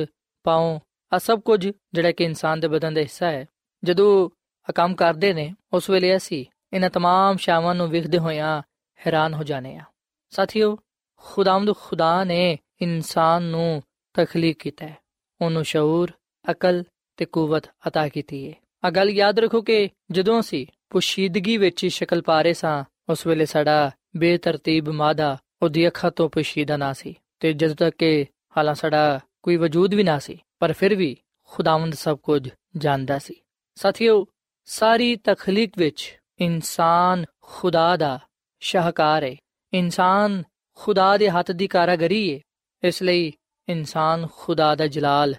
[0.44, 0.80] ਪਾਉ
[1.14, 3.46] ਆ ਸਭ ਕੁਝ ਜਿਹੜਾ ਕਿ ਇਨਸਾਨ ਦੇ ਬਦਨ ਦਾ ਹਿੱਸਾ ਹੈ।
[3.84, 4.30] ਜਦੋਂ
[4.70, 8.62] ਆ ਕੰਮ ਕਰਦੇ ਨੇ, ਉਸ ਵੇਲੇ ਅਸੀਂ ਇਹਨਾਂ तमाम ਸ਼ਾਵਾਂ ਨੂੰ ਵਿਖਦੇ ਹੋਇਆਂ
[9.08, 9.84] ਹੈਰਾਨ ਹੋ ਜਾਣੇ ਆ
[10.30, 10.78] ਸਾਥੀਓ
[11.16, 14.98] ਖੁਦਾਮਦ ਖੁਦਾ ਨੇ ਇਨਸਾਨ ਨੂੰ ਤਖਲੀਕ ਕੀਤਾ ਹੈ।
[15.42, 16.14] ਉਹਨੂੰ ਸ਼عور
[16.52, 16.84] ਅਕਲ
[17.18, 18.54] ਤੇ ਕੂਵਤ عطا ਕੀਤੀ ਹੈ
[18.84, 23.92] ਆ ਗੱਲ ਯਾਦ ਰੱਖੋ ਕਿ ਜਦੋਂ ਅਸੀਂ ਪੁਸ਼ੀਦਗੀ ਵਿੱਚ ਸ਼ਕਲ ਪਾਰੇ ਸਾਂ, ਉਸ ਵੇਲੇ ਸਾਡਾ
[24.18, 28.26] ਬੇਤਰਤੀਬ ਮਾਦਾ ਉਹਦੀ ਅੱਖਾਂ ਤੋਂ ਪੁਸ਼ੀਦਾ ਨਾ ਸੀ। ਤੇ ਜਦੋਂ ਤੱਕ ਕਿ
[28.58, 33.34] ਹਾਲਾਂ ਸਾਡਾ ਕੋਈ ਵਜੂਦ ਵੀ ਨਾ ਸੀ, ਪਰ ਫਿਰ ਵੀ ਖੁਦਾਵੰਦ ਸਭ ਕੁਝ ਜਾਣਦਾ ਸੀ।
[33.76, 34.26] ਸਾਥੀਓ,
[34.66, 38.20] ਸਾਰੀ ਤਖਲੀਕ ਵਿੱਚ ਇਨਸਾਨ ਖੁਦਾ ਦਾ
[38.60, 39.36] ਸ਼ਾਹਕਾਰ ਹੈ
[39.74, 40.44] ਇਨਸਾਨ
[40.76, 42.40] ਖੁਦਾ ਦੇ ਹੱਥ ਦੀ ਕਾਰਾਗਰੀ ਹੈ
[42.84, 43.34] ਇਸ ਲਈ
[43.70, 45.36] ਇਨਸਾਨ ਖੁਦਾ ਦਾ ਜਲਾਲ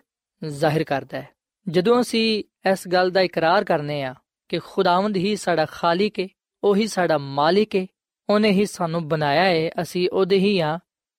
[0.47, 1.29] ਜ਼ਾਹਿਰ ਕਰਦਾ ਹੈ।
[1.69, 4.15] ਜਦੋਂ ਅਸੀਂ ਇਸ ਗੱਲ ਦਾ ਇਕਰਾਰ ਕਰਨੇ ਆ
[4.49, 6.29] ਕਿ ਖੁਦਾਵੰਦ ਹੀ ਸਾਡਾ ਖਾਲਿਕ ਹੈ
[6.65, 7.87] ਉਹੀ ਸਾਡਾ ਮਾਲਿਕ ਹੈ
[8.29, 10.79] ਉਹਨੇ ਹੀ ਸਾਨੂੰ ਬਣਾਇਆ ਹੈ ਅਸੀਂ ਉਹਦੇ ਹੀ ਆ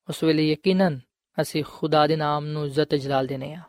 [0.10, 1.00] ਉਸ ਵੇਲੇ ਯਕੀਨਨ
[1.42, 3.62] ਅਸੀਂ ਖੁਦਾ ਦੇ ਨਾਮ ਨੂੰ ਇੱਜ਼ਤ ਜਲਾਲ ਦੇਨੇ ਆ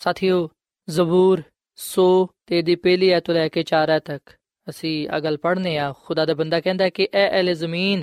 [0.00, 0.48] ਸਾਥੀਓ,
[0.88, 1.42] ਜ਼ਬੂਰ
[1.76, 4.30] 100 ਤੇ ਦੀ ਪਹਿਲੀ ਐਤ ਲੈ ਕੇ 4 ਐਤ ਤੱਕ
[4.68, 8.02] ਅਸੀਂ ਅਗਲ ਪੜ੍ਹਨੇ ਆ ਖੁਦਾ ਦਾ ਬੰਦਾ ਕਹਿੰਦਾ ਕਿ ਐ ਅਹਲੇ ਜ਼ਮੀਨ,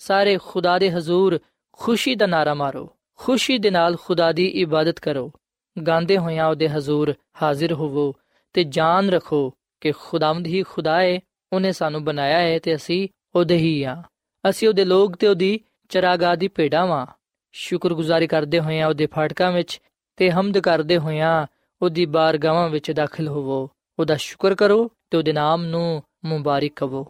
[0.00, 1.38] ਸਾਰੇ ਖੁਦਾ ਦੇ ਹਜ਼ੂਰ
[1.72, 5.30] ਖੁਸ਼ੀ ਦਾ ਨਾਰਾ ਮਾਰੋ। ਖੁਸ਼ੀ ਦੇ ਨਾਲ ਖੁਦਾ ਦੀ ਇਬਾਦਤ ਕਰੋ।
[5.76, 8.12] ਗਾਉਂਦੇ ਹੋਇਆਂ ਉਹਦੇ ਹਜ਼ੂਰ ਹਾਜ਼ਰ ਹੋਵੋ
[8.52, 11.20] ਤੇ ਜਾਨ ਰੱਖੋ ਕਿ ਖੁਦਾਵੰਦ ਹੀ ਖੁਦਾ ਏ,
[11.52, 14.02] ਉਹਨੇ ਸਾਨੂੰ ਬਣਾਇਆ ਹੈ ਤੇ ਅਸੀਂ ਉਹਦੇ ਹੀ ਆ
[14.50, 17.06] ਅਸੀਂ ਉਹਦੇ ਲੋਕ ਤੇ ਉਹਦੀ ਚਰਾਗਾਹ ਦੀ ਭੇਡਾਂ ਵਾਂ
[17.52, 19.80] ਸ਼ੁਕਰਗੁਜ਼ਾਰੀ ਕਰਦੇ ਹੋਇਆਂ ਉਹਦੇ ਫਾਟਕਾਂ ਵਿੱਚ
[20.16, 21.46] ਤੇ ਹਮਦ ਕਰਦੇ ਹੋਇਆਂ
[21.82, 27.06] ਉਹਦੀ ਬਾਰਗਾਹਾਂ ਵਿੱਚ ਦਾਖਲ ਹੋਵੋ। ਉਹਦਾ ਸ਼ੁਕਰ ਕਰੋ ਤੇ ਉਹਦੇ ਨਾਮ ਨੂੰ ਮੁਬਾਰਕ ਕਹੋ।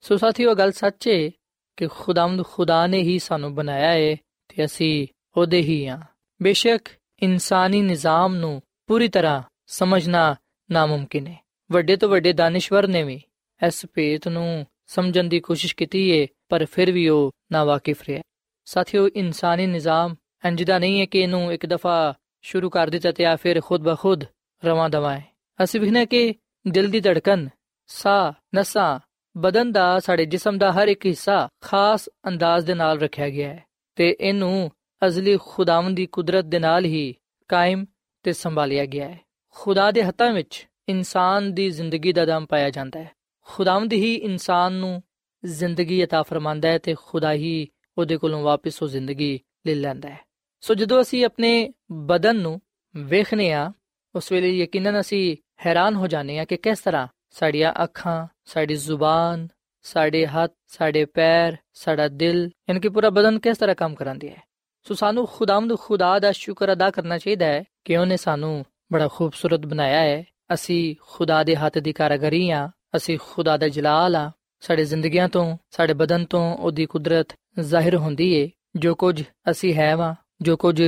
[0.00, 1.30] ਸੋ ਸਾਥੀਓ ਗੱਲ ਸੱਚ ਹੈ
[1.76, 4.16] ਕਿ ਖੁਦਾਵੰਦ ਖੁਦਾ ਨੇ ਹੀ ਸਾਨੂੰ ਬਣਾਇਆ ਹੈ
[4.48, 5.06] ਤੇ ਅਸੀਂ
[5.36, 5.98] ਉਹਦੇ ਹੀ ਹਾਂ
[6.42, 6.88] ਬੇਸ਼ੱਕ
[7.22, 10.36] ਇਨਸਾਨੀ ਨਿਜ਼ਾਮ ਨੂੰ ਪੂਰੀ ਤਰ੍ਹਾਂ ਸਮਝਣਾ
[10.70, 13.22] ਨਾਮੁਮਕਿਨ ਹੈ ਵੱਡੇ ਤੋਂ ਵੱਡੇ ਦਾਨਿਸ਼ਵਰ ਨੇ ਵੀ
[13.66, 18.22] ਇਸ ਭੇਤ ਨੂੰ ਸਮਝਣ ਦੀ ਕੋਸ਼ਿਸ਼ ਕੀਤੀ ਹੈ ਪਰ ਫਿਰ ਵੀ ਉਹ ਨਾ ਵਾਕਿਫ ਰਿਹਾ।
[18.64, 23.36] ਸਾਥੀਓ, ਇਨਸਾਨੀ ਨਿਜ਼ਾਮ ਅੰਜਦਾ ਨਹੀਂ ਹੈ ਕਿ ਇਹਨੂੰ ਇੱਕ ਦਫਾ ਸ਼ੁਰੂ ਕਰ ਦਿੱਤਾ ਤੇ ਆ
[23.36, 24.24] ਫਿਰ ਖੁਦ ਬਖੁਦ
[24.64, 25.24] ਰਵਾਂ ਦਵਾ ਹੈ
[25.64, 26.34] ਅਸੀਂ ਵਿਖਨੇ ਕਿ
[26.68, 27.48] ਦਿਲ ਦੀ ਧੜਕਨ,
[27.86, 29.00] ਸਾਹ, ਨਸਾਂ,
[29.36, 33.64] ਬਦਨ ਦਾ ਸਾਡੇ ਜਿਸਮ ਦਾ ਹਰ ਇੱਕ ਹਿੱਸਾ ਖਾਸ ਅੰਦਾਜ਼ ਦੇ ਨਾਲ ਰੱਖਿਆ ਗਿਆ ਹੈ
[33.96, 34.70] ਤੇ ਇਹਨੂੰ
[35.06, 37.14] ਅਜ਼ਲੀ ਖੁਦਾਵੰਦ ਦੀ ਕੁਦਰਤ ਦੇ ਨਾਲ ਹੀ
[37.48, 37.84] ਕਾਇਮ
[38.22, 39.20] ਤੇ ਸੰਭਾਲਿਆ ਗਿਆ ਹੈ।
[39.54, 43.10] ਖੁਦਾ ਦੇ ਹੱਥਾਂ ਵਿੱਚ ਇਨਸਾਨ ਦੀ ਜ਼ਿੰਦਗੀ ਦਾ ਦਮ ਪਾਇਆ ਜਾਂਦਾ ਹੈ।
[43.47, 45.01] ਖੁਦਾਵੰਦ ਹੀ ਇਨਸਾਨ ਨੂੰ
[45.45, 50.19] ਜ਼ਿੰਦਗੀ عطا ਫਰਮਾਂਦਾ ਹੈ ਤੇ ਖੁਦਾ ਹੀ ਉਹਦੇ ਕੋਲੋਂ ਵਾਪਸ ਉਹ ਜ਼ਿੰਦਗੀ ਲੈ ਲੈਂਦਾ ਹੈ
[50.61, 52.59] ਸੋ ਜਦੋਂ ਅਸੀਂ ਆਪਣੇ ਬਦਨ ਨੂੰ
[52.95, 53.71] ਵੇਖਨੇ ਆ
[54.15, 59.47] ਉਸ ਵੇਲੇ ਯਕੀਨਨ ਅਸੀਂ ਹੈਰਾਨ ਹੋ ਜਾਂਦੇ ਆ ਕਿ ਕਿਸ ਤਰ੍ਹਾਂ ਸਾਡੀਆਂ ਅੱਖਾਂ ਸਾਡੀ ਜ਼ੁਬਾਨ
[59.83, 64.41] ਸਾਡੇ ਹੱਥ ਸਾਡੇ ਪੈਰ ਸਾਡਾ ਦਿਲ ਯਾਨੀ ਕਿ ਪੂਰਾ ਬਦਨ ਕਿਸ ਤਰ੍ਹਾਂ ਕੰਮ ਕਰਾਂਦੀ ਹੈ
[64.85, 69.65] ਸੋ ਸਾਨੂੰ ਖੁਦਾਵੰਦ ਖੁਦਾ ਦਾ ਸ਼ੁਕਰ ਅਦਾ ਕਰਨਾ ਚਾਹੀਦਾ ਹੈ ਕਿ ਉਹਨੇ ਸਾਨੂੰ ਬੜਾ ਖੂਬਸੂਰਤ
[69.65, 74.84] ਬਣਾਇਆ ਹੈ ਅਸੀਂ ਖੁਦਾ ਦੇ ਹੱਥ ਦੀ ਕਾਰਗਰੀ ਆ ਅਸੀਂ ਖੁਦਾ ਦਾ ਜਲਾਲ ਆ। ਸਾਡੇ
[74.84, 77.28] ਜ਼ਿੰਦਗੀਆਂ ਤੋਂ, ਸਾਡੇ ਬਦਨ ਤੋਂ ਉਹਦੀ ਕੁਦਰਤ
[77.60, 80.82] ਜ਼ਾਹਿਰ ਹੁੰਦੀ ਏ। ਜੋ ਕੁਝ ਅਸੀਂ ਹੈ ਵਾ, ਜੋ ਕੁਝ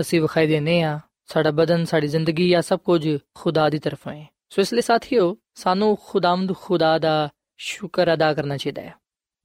[0.00, 4.26] ਅਸੀਂ ਵਿਖਾਈ ਦਿੰਨੇ ਆ, ਸਾਡਾ ਬਦਨ, ਸਾਡੀ ਜ਼ਿੰਦਗੀ ਆ, ਸਭ ਕੁਝ ਖੁਦਾ ਦੀ ਤਰਫੋਂ ਹੈ
[4.50, 8.94] ਸੋ ਇਸ ਲਈ ਸਾਥੀਓ, ਸਾਨੂੰ ਖੁਦਾਵੰਦ ਖੁਦਾ ਦਾ ਸ਼ੁਕਰ ਅਦਾ ਕਰਨਾ ਚਾਹੀਦਾ ਹੈ।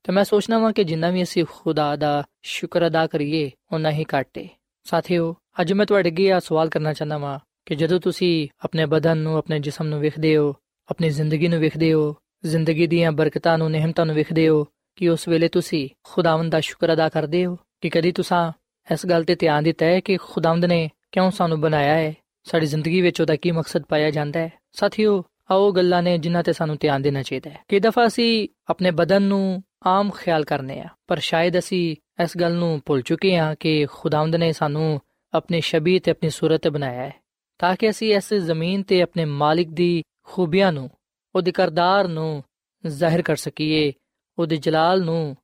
[0.03, 4.05] ਤੇ ਮੈਂ ਸੋਚਣਾ ਵਾਂ ਕਿ ਜਿੰਨਾ ਵੀ ਅਸੀਂ ਖੁਦਾ ਦਾ ਸ਼ੁਕਰ ਅਦਾ ਕਰੀਏ ਉਨਾ ਹੀ
[4.13, 4.49] ਘਾਟੇ
[4.83, 9.17] ਸਾਥੀਓ, ਅੱਜ ਮੈਂ ਤੁਹਾਡੇ ਅੱਗੇ ਆ ਸਵਾਲ ਕਰਨਾ ਚਾਹੁੰਦਾ ਵਾਂ ਕਿ ਜਦੋਂ ਤੁਸੀਂ ਆਪਣੇ ਬਦਨ
[9.17, 10.55] ਨੂੰ, ਆਪਣੇ ਜਿਸਮ ਨੂੰ ਵੇਖਦੇ ਹੋ
[10.89, 12.15] ਆਪਣੀ ਜ਼ਿੰਦਗੀ ਨੂੰ ਵੇਖਦੇ ਹੋ,
[12.45, 16.93] ਜ਼ਿੰਦਗੀ ਦੀਆਂ ਬਰਕਤਾਂ ਨੂੰ, ਨਿਹਮਤਾਂ ਨੂੰ ਵੇਖਦੇ ਹੋ, ਕਿ ਉਸ ਵੇਲੇ ਤੁਸੀਂ ਖੁਦਾਵੰਦ ਦਾ ਸ਼ੁਕਰ
[16.93, 18.51] ਅਦਾ ਕਰਦੇ ਹੋ, ਕਿ ਕਦੀ ਤੁਸੀਂ
[18.93, 22.13] ਇਸ ਗੱਲ ਤੇ ਧਿਆਨ ਦਿੱਤਾ ਹੈ ਕਿ ਖੁਦਾਵੰਦ ਨੇ ਕਿਉਂ ਸਾਨੂੰ ਬਣਾਇਆ ਹੈ?
[22.43, 24.51] ਸਾਡੀ ਜ਼ਿੰਦਗੀ ਵਿੱਚ ਉਹਦਾ ਕੀ ਮਕਸਦ ਪਾਇਆ ਜਾਂਦਾ ਹੈ?
[24.73, 28.91] ਸਾਥੀਓ ਆਓ ਗੱਲਾਂ ਨੇ ਜਿਨ੍ਹਾਂ ਤੇ ਸਾਨੂੰ ਧਿਆਨ ਦੇਣਾ ਚਾਹੀਦਾ ਹੈ। ਕਿ ਦਫਾ ਅਸੀਂ ਆਪਣੇ
[28.91, 33.55] ਬਦਨ ਨੂੰ ਆਮ ਖਿਆਲ ਕਰਨੇ ਆ, ਪਰ ਸ਼ਾਇਦ ਅਸੀਂ ਇਸ ਗੱਲ ਨੂੰ ਭੁੱਲ ਚੁੱਕੇ ਹਾਂ
[33.59, 35.01] ਕਿ ਖੁਦਾਵੰਦ ਨੇ ਸਾਨੂੰ
[35.33, 37.13] ਆਪਣੀ ਸ਼ਬੀਹ ਤੇ ਆਪਣੀ ਸੂਰਤ ਤੇ ਬਣਾਇਆ ਹੈ,
[37.59, 40.88] ਤਾਂ ਕਿ ਅਸੀਂ ਇਸ ਜ਼ਮੀਨ ਤੇ ਆਪਣੇ ਮਾਲਿਕ ਦੀ ਖੂਬੀਆਂ ਨੂੰ
[41.34, 42.42] ਉਹਦੇ ਕਰਦਾਰ ਨੂੰ
[42.84, 43.92] ਜ਼ਾਹਿਰ ਕਰ ਸਕੀਏ
[44.38, 45.36] ਉਹਦੇ ਜਲਾਲ ਨੂੰ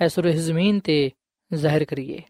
[0.00, 1.10] ਇਸ ਰੂਹ ਜ਼ਮੀਨ ਤੇ
[1.50, 2.20] ਜ਼ਾਹਿਰ ਕਰੀਏ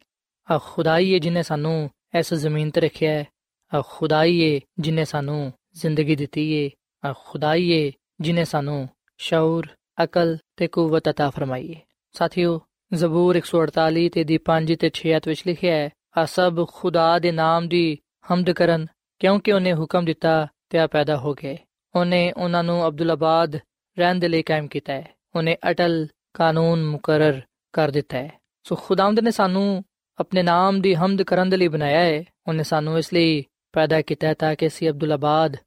[0.49, 3.25] ਆ ਖੁਦਾਈ ਹੈ ਜਿਨੇ ਸਾਨੂੰ ਇਸ ਜ਼ਮੀਨ ਤੇ ਰੱਖਿਆ ਹੈ
[3.73, 6.69] ਆ ਖੁਦਾਈ ਹੈ ਜਿਨੇ ਸਾਨੂੰ ਜ਼ਿੰਦਗੀ ਦਿੱਤੀ ਹੈ
[7.05, 9.67] ਆ ਖੁਦਾਈ ਹੈ ਜਿਨੇ ਸਾਨੂੰ ਸ਼ੌਰ
[10.05, 11.81] ਅਕਲ ਤੇ ਕੂਵਤ عطا ਫਰਮਾਈ ਹੈ
[12.15, 12.61] ਸਾਥੀਓ
[12.93, 17.69] ਜ਼ਬੂਰ 148 ਤੇ ਦੀ 5 ਤੇ 6 ਵਿੱਚ ਲਿਖਿਆ ਹੈ ਆ ਸਭ ਖੁਦਾ ਦੇ ਨਾਮ
[17.69, 17.85] ਦੀ
[18.33, 18.87] ਹਮਦ ਕਰਨ
[19.21, 20.35] ਕਿਉਂਕਿ ਉਹਨੇ ਹੁਕਮ ਦਿੱਤਾ
[20.69, 21.57] ਤੇ ਆ ਪੈਦਾ ਹੋ ਗਏ
[21.96, 23.56] ਉਹਨੇ ਉਹਨਾਂ ਨੂੰ ਅਬਦੁੱਲਾਬਾਦ
[24.00, 27.42] ਰਹਿਣ ਦੇ ਲਈ ਕਾਇਮ ਕੀਤਾ ਹੈ। ਉਹਨੇ ਅਟਲ ਕਾਨੂੰਨ ਮੁਕਰਰ
[27.74, 28.32] ਕਰ ਦਿੱਤਾ ਹੈ।
[28.64, 29.84] ਸੋ ਖੁਦਾਵੰਦ ਨੇ ਸਾਨੂੰ
[30.20, 34.34] ਆਪਣੇ ਨਾਮ ਦੀ ਹਮਦ ਕਰਨ ਦੇ ਲਈ ਬਣਾਇਆ ਹੈ। ਉਹਨੇ ਸਾਨੂੰ ਇਸ ਲਈ ਪੈਦਾ ਕੀਤਾ
[34.34, 35.58] ਤਾਂ ਕਿ ਅਸੀਂ ਅਬਦੁੱਲਾਬਾਦ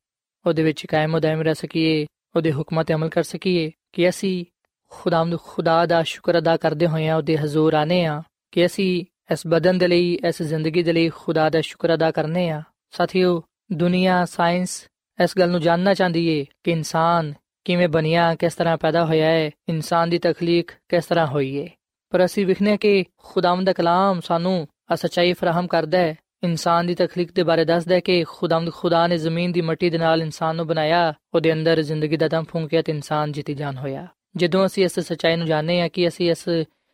[0.47, 2.07] ਉਹਦੇ ਵਿੱਚ ਕਾਇਮ ਉਦਾਇਮ ਰਹਿ ਸਕੀਏ,
[2.37, 4.45] ਉਹਦੇ ਹੁਕਮਾਂ ਤੇ ਅਮਲ ਕਰ ਸਕੀਏ ਕਿ ਅਸੀਂ
[4.91, 9.47] ਖੁਦਾਵੰਦ ਖੁਦਾ ਦਾ ਸ਼ੁਕਰ ਅਦਾ ਕਰਦੇ ਹੋਏ ਆ ਉਹਦੇ ਹਜ਼ੂਰ ਆਨੇ ਆ, ਕਿ ਅਸੀਂ ਇਸ
[9.47, 14.25] ਬਦਨ ਦੇ ਲਈ, ਇਸ ਜ਼ਿੰਦਗੀ ਦੇ ਲਈ ਖੁਦਾ ਦਾ ਸ਼ੁਕਰ ਅਦਾ ਕਰਨੇ ਆ। ਸਾਥੀਓ, ਦੁਨੀਆ,
[14.25, 14.90] ਸਾਇੰਸ
[15.21, 19.51] ਇਸ ਗੱਲ ਨੂੰ ਜਾਨਣਾ ਚਾਹੁੰਦੀ ਏ ਕਿ ਇਨਸਾਨ ਕਿਵੇਂ ਬਣਿਆ, ਕਿਸ ਤਰ੍ਹਾਂ ਪੈਦਾ ਹੋਇਆ ਹੈ,
[19.69, 21.69] ਇਨਸਾਨ ਦੀ ਤਖਲੀਕ ਕਿਸ ਤਰ੍ਹਾਂ ਹੋਈ ਹੈ
[22.11, 26.95] ਪਰ ਅਸੀਂ ਵਿਖਨੇ ਕਿ ਖੁਦਾਵੰਦ ਦਾ ਕਲਾਮ ਸਾਨੂੰ ਆ ਸਚਾਈ ਫਰਾਹਮ ਕਰਦਾ ਹੈ। ਇਨਸਾਨ ਦੀ
[26.95, 30.57] ਤਖਲੀਕ ਦੇ ਬਾਰੇ ਦੱਸਦਾ ਹੈ ਕਿ ਖੁਦਾਵੰਦ ਖੁਦਾ ਨੇ ਜ਼ਮੀਨ ਦੀ ਮਿੱਟੀ ਦੇ ਨਾਲ ਇਨਸਾਨ
[30.57, 34.07] ਨੂੰ ਬਣਾਇਆ, ਉਹਦੇ ਅੰਦਰ ਜ਼ਿੰਦਗੀ ਦਾ ਦਮ ਫੂੰਕਿਆ ਤੇ ਇਨਸਾਨ ਜਿੱਤੀ ਜਾਨ ਹੋਇਆ।
[34.37, 36.49] ਜਦੋਂ ਅਸੀਂ ਇਸ ਸਚਾਈ ਨੂੰ ਜਾਣਦੇ ਹਾਂ ਕਿ ਅਸੀਂ ਇਸ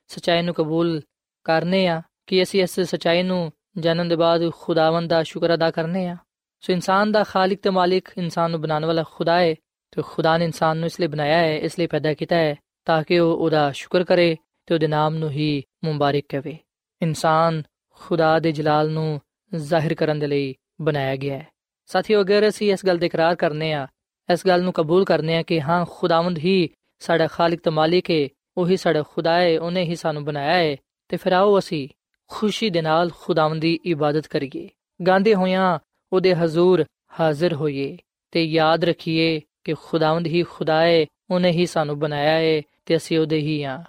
[0.08, 1.00] ਸਚਾਈ ਨੂੰ ਕਬੂਲ
[1.44, 6.06] ਕਰਨੇ ਆ ਕਿ ਅਸੀਂ ਇਸ ਸਚਾਈ ਨੂੰ ਜਾਣਨ ਦੇ ਬਾਅਦ ਖੁਦਾਵੰਦ ਦਾ ਸ਼ੁਕਰ ਅਦਾ ਕਰਨੇ
[6.08, 6.16] ਆ
[6.66, 9.54] ਸੋ ਇਨਸਾਨ ਦਾ ਖਾਲਕ ਤੇ ਮਾਲਿਕ ਇਨਸਾਨ ਨੂੰ ਬਣਾਉਣ ਵਾਲਾ ਖੁਦਾ ਹੈ
[9.92, 13.02] ਤੇ ਖੁਦਾ ਨੇ ਇਨਸਾਨ ਨੂੰ ਇਸ ਲਈ ਬਣਾਇਆ ਹੈ ਇਸ ਲਈ ਪੈਦਾ ਕੀਤਾ ਹੈ ਤਾਂ
[13.02, 14.36] ਕਿ ਉਹ ਉਹਦਾ ਸ਼ੁਕਰ ਕਰੇ
[14.68, 16.56] ਤੇ ਉਹਦੇ ਨਾਮ ਨੂੰ ਹੀ ਮੁਬਾਰਕ ਕਵੇ
[17.02, 17.62] ਇਨਸਾਨ
[18.00, 19.20] ਖੁਦਾ ਦੇ ਜਲਾਲ ਨੂੰ
[19.52, 21.46] ਜ਼ਾਹਿਰ ਕਰਨ ਦੇ ਲਈ ਬਣਾਇਆ ਗਿਆ ਹੈ
[21.90, 23.86] ਸਾਥੀਓ ਅਗਰ ਅਸੀਂ ਇਸ ਗੱਲ ਦਾ ਇਕਰਾਰ ਕਰਨੇ ਆ
[24.28, 26.68] ਇਸ ਗੱਲ ਨੂੰ ਕਬੂਲ ਕਰਨੇ ਆ ਕਿ ਹਾਂ ਖੁਦਾਵੰਦ ਹੀ
[27.02, 28.26] ਸਾਡਾ ਖਾਲਕ ਤੇ ਮਾਲਿਕ ਹੈ
[28.56, 30.76] ਉਹੀ ਸਾਡਾ ਖੁਦਾ ਹੈ ਉਹਨੇ ਹੀ ਸਾਨੂੰ ਬਣਾਇਆ ਹੈ
[31.10, 31.88] ਤੇ ਫਿਰ ਆਓ ਅਸੀਂ
[32.30, 34.68] ਖੁਸ਼ੀ ਦੇ ਨਾਲ ਖੁਦਾਵੰਦ ਦੀ ਇਬਾਦਤ ਕਰੀਏ
[35.00, 35.78] ਗਾਂਦੇ ਹੋਇਆਂ
[36.12, 36.84] ਉਹਦੇ ਹਜ਼ੂਰ
[37.20, 37.98] ਹਾਜ਼ਰ ਹੋਈਏ
[38.30, 43.18] ਤੇ ਯਾਦ ਰੱਖੀਏ ਕਿ ਖੁਦਾਵੰਦ ਹੀ ਖੁਦਾ ਹੈ ਉਹਨੇ ਹੀ ਸਾਨੂੰ ਬਣਾਇਆ ਹੈ ਤੇ ਅਸੀਂ
[43.18, 43.84] ਉਹਦੇ ਹੀ ਆ।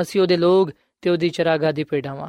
[0.00, 2.28] ਅਸੀਂ ਉਹਦੇ ਲੋਕ ਤੇ ਉਹਦੀ ਚਰਾਗਾ ਦੀ ਪੇਡਾਵਾਂ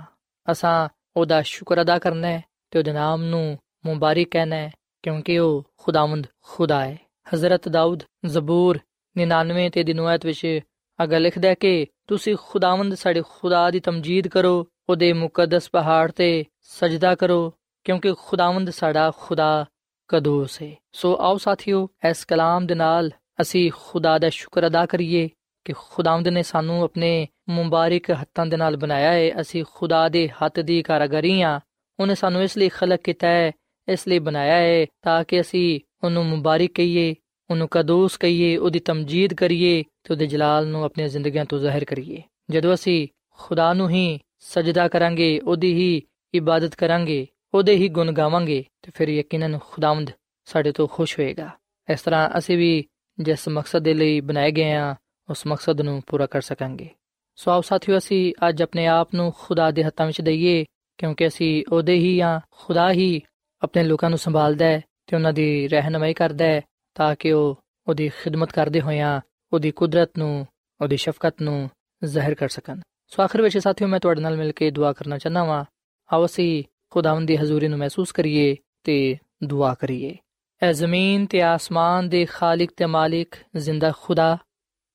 [0.52, 4.72] ਅਸਾਂ ਉਹਦਾ ਸ਼ੁਕਰ ਅਦਾ ਕਰਨਾ ਹੈ ਤੇ ਉਹਦੇ ਨਾਮ ਨੂੰ ਮੁਬਾਰਕ ਕਹਿਣਾ ਹੈ
[5.04, 7.00] ਕਿਉਂਕਿ ਉਹ ਖੁਦਾਵੰਦ ਖੁਦਾ ਹੈ
[7.34, 8.80] ਹਜ਼ਰਤ ਦਾਊਦ ਜ਼ਬੂਰ
[9.20, 10.60] 99 ਤੇ ਦਿਨਵਾਤ ਵਿੱਚ
[11.04, 17.16] ਅਗਾ ਲਿਖਦਾ ਕਿ ਤੁਸੀਂ ਖੁਦਾਵੰਦ ਸਾਡੇ ਖੁਦਾ ਦੀ ਤਮਜੀਦ ਕਰੋ, ਉਹਦੇ ਮੁਕੱਦਸ ਪਹਾੜ ਤੇ ਸਜਦਾ
[17.16, 19.66] ਕਰੋ ਕਿਉਂਕਿ ਖੁਦਾਵੰਦ ਸਾਡਾ ਖੁਦਾ
[20.08, 23.12] ਕਦੋਸ ਹੈ ਸੋ ਆਓ ਸਾਥੀਓ, ਇਸ ਕਲਾਮ ਦੇ ਨਾਲ
[23.42, 25.30] ਅਸੀਂ ਖੁਦਾ ਦਾ ਸ਼ੁਕਰ ਅਦਾ ਕਰੀਏ
[25.66, 30.60] ਕਿ ਖੁਦਾਵੰਦ ਨੇ ਸਾਨੂੰ ਆਪਣੇ ਮੁਬਾਰਕ ਹੱਥਾਂ ਦੇ ਨਾਲ ਬਣਾਇਆ ਹੈ ਅਸੀਂ ਖੁਦਾ ਦੇ ਹੱਥ
[30.60, 31.60] ਦੀ ਕਾਰਗਰੀ ਆ।
[32.00, 33.52] ਉਹਨੇ ਸਾਨੂੰ ਇਸ ਲਈ ਖਲਕ ਕੀਤਾ ਹੈ
[33.88, 37.16] ਇਸ ਲਈ ਬਣਾਇਆ ਹੈ ਤਾਂ ਕਿ ਅਸੀਂ ਉਹਨੂੰ ਮੁਬਾਰਕ ਕਹੀਏ,
[37.50, 42.22] ਉਹਨੂੰ ਕਦੋਸ ਕਹੀਏ, ਉਹਦੀ ਤਮਜੀਦ ਕਰੀਏ ਤੇ ਉਹਦੇ ਜਲਾਲ ਨੂੰ ਆਪਣੀਆਂ ਜ਼ਿੰਦਗੀਆਂ ਤੋਂ ਜ਼ਾਹਿਰ ਕਰੀਏ।
[42.50, 46.02] ਜਦੋਂ ਅਸੀਂ ਖੁਦਾ ਨੂੰ ਹੀ ਸਜਦਾ ਕਰਾਂਗੇ, ਉਹਦੀ ਹੀ
[46.34, 50.12] ਇਬਾਦਤ ਕਰਾਂਗੇ ਉਹਦੇ ਹੀ ਗੁਣ ਗਾਵਾਂਗੇ ਤੇ ਫਿਰ ਯਕੀਨਨ ਖੁਦਾਵੰਦ
[50.46, 51.50] ਸਾਡੇ ਤੋਂ ਖੁਸ਼ ਹੋਏਗਾ।
[51.92, 52.86] ਇਸ ਤਰ੍ਹਾਂ ਅਸੀਂ ਵੀ
[53.20, 54.96] ਜਿਸ ਮਕਸਦ ਦੇ ਲਈ ਬਣਾਏ ਗਏ ਆ
[55.30, 56.90] ਉਸ ਮਕਸਦ ਨੂੰ ਪੂਰਾ ਕਰ ਸਕਾਂਗੇ।
[57.36, 60.66] ਸੋ ਆਓ ਸਾਥੀਓ, ਅਸੀਂ ਅੱਜ ਆਪਣੇ ਆਪ ਨੂੰ ਖੁਦਾ ਦੇ ਹੱਥਾਂ ਵਿੱਚ ਦਈਏ,
[60.98, 63.22] ਕਿਉਂਕਿ ਅਸੀਂ ਉਹਦੇ ਹੀ ਆ ਖੁਦਾ ਹੀ
[63.62, 66.62] ਆਪਣੇ ਲੋਕਾਂ ਨੂੰ ਸੰਭਾਲਦਾ ਹੈ ਤੇ ਉਹਨਾਂ ਦੀ ਰਹਿਨਮਾਈ ਕਰਦਾ ਹੈ,
[66.96, 69.22] ਤਾਂ ਕਿ ਉਹ ਉਹਦੀ ਖਿਦਮਤ ਕਰਦੇ ਹੋਇਆਂ
[69.54, 70.48] ਉਹਦੀ ਕੁਦਰਤ ਨੂੰ,
[70.82, 71.70] ਉਹਦੀ ਸ਼ਫਕਤ ਨੂੰ
[72.04, 75.44] ਜ਼ਾਹਿਰ ਕਰ ਸਕਣ। ਸੋ ਆਖਰ ਵਿੱਚ ਸਾਥੀਓ, ਮੈਂ ਤੁਹਾਡੇ ਨਾਲ ਮਿਲ ਕੇ ਦੁਆ ਕਰਨਾ ਚਾਹਨਾ
[75.44, 75.66] ਵਾਂ।
[76.14, 80.16] ਆਓ ਅਸੀਂ ਖੁਦਾਵੰਦ ਦੀ ਹਜ਼ੂਰੀ ਨੂੰ ਮਹਿਸੂਸ ਕਰੀਏ ਤੇ ਦੁਆ ਕਰੀਏ।
[80.62, 84.38] ਐ ਜ਼ਮੀਨ ਤੇ ਆਸਮਾਨ ਦੇ ਖਾਲਕ ਤੇ ਮਾਲਿਕ ਜ਼ਿੰਦਾ ਖੁਦਾ,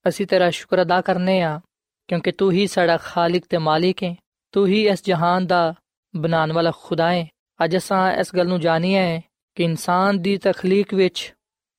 [0.05, 1.61] ਅਸੀਂ ਤੇਰਾ ਸ਼ੁਕਰ ਅਦਾ ਕਰਨੇ ਆ,
[2.09, 4.14] ਕਿਉਂਕਿ ਤੂੰ ਹੀ ਸਾਡਾ ਖਾਲਕ ਤੇ ਮਾਲਿਕ ਹੈ
[4.55, 5.74] ਤੂੰ ਹੀ ਇਸ ਜਹਾਨ ਦਾ
[6.14, 7.28] ਬਣਾਉਣ ਵਾਲਾ ਖੁਦਾ ਹੈ
[7.64, 9.20] ਅੱਜ ਅਸਾਂ ਇਸ ਗੱਲ ਨੂੰ ਜਾਣਿਆ ਹੈ
[9.57, 11.33] ਕਿ ਇਨਸਾਨ ਦੀ ਤਖਲੀਕ ਵਿੱਚ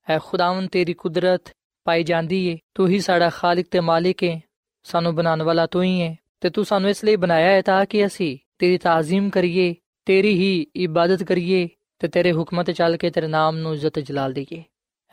[0.07, 1.51] ਹੈ ਖੁਦਾਵੰ ਤੇਰੀ ਕੁਦਰਤ
[1.85, 4.39] ਪਾਈ ਜਾਂਦੀ ਏ, ਤੂੰ ਹੀ ਸਾਡਾ ਖਾਲਕ ਤੇ ਮਾਲਿਕ ਏ,
[4.85, 8.05] ਸਾਨੂੰ ਬਣਾਉਣ ਵਾਲਾ ਤੂੰ ਹੀ ਹੈ ਤੇ ਤੂੰ ਸਾਨੂੰ ਇਸ ਲਈ ਬਣਾਇਆ ਹੈ ਤਾਂ ਕਿ
[8.05, 9.73] ਅਸੀਂ ਤੇਰੀ ਤਾਜ਼ੀਮ ਕਰੀਏ
[10.05, 14.33] ਤੇਰੀ ਹੀ ਇਬਾਦਤ ਕਰੀਏ ਤੇ ਤੇਰੇ ਹੁਕਮ ਤੇ ਚੱਲ ਕੇ ਤੇਰੇ ਨਾਮ ਨੂੰ ਇੱਜ਼ਤ ਜਲਾਲ
[14.33, 14.63] ਦਈਏ।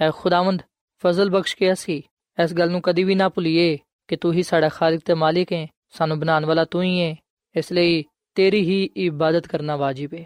[0.01, 0.63] ਐ ਖੁਦਾਵੰਦ,
[0.99, 2.03] ਫਜ਼ਲ ਬਖਸ਼ ਕੇ ਅਸੀਂ
[2.39, 5.67] ਇਸ ਗੱਲ ਨੂੰ ਕਦੀ ਵੀ ਨਾ ਭੁੱਲੀਏ ਕਿ ਤੂੰ ਹੀ ਸਾਡਾ ਖਾਲਕ ਤੇ ਮਾਲਿਕ ਹੈ,
[5.91, 7.17] ਸਾਨੂੰ ਬਣਾਉਣ ਵਾਲਾ ਤੂੰ ਹੀ ਹੈ।
[7.57, 10.25] ਇਸ ਲਈ ਤੇਰੀ ਹੀ ਇਬਾਦਤ ਕਰਨਾ ਵਾਜਿਬ ਹੈ।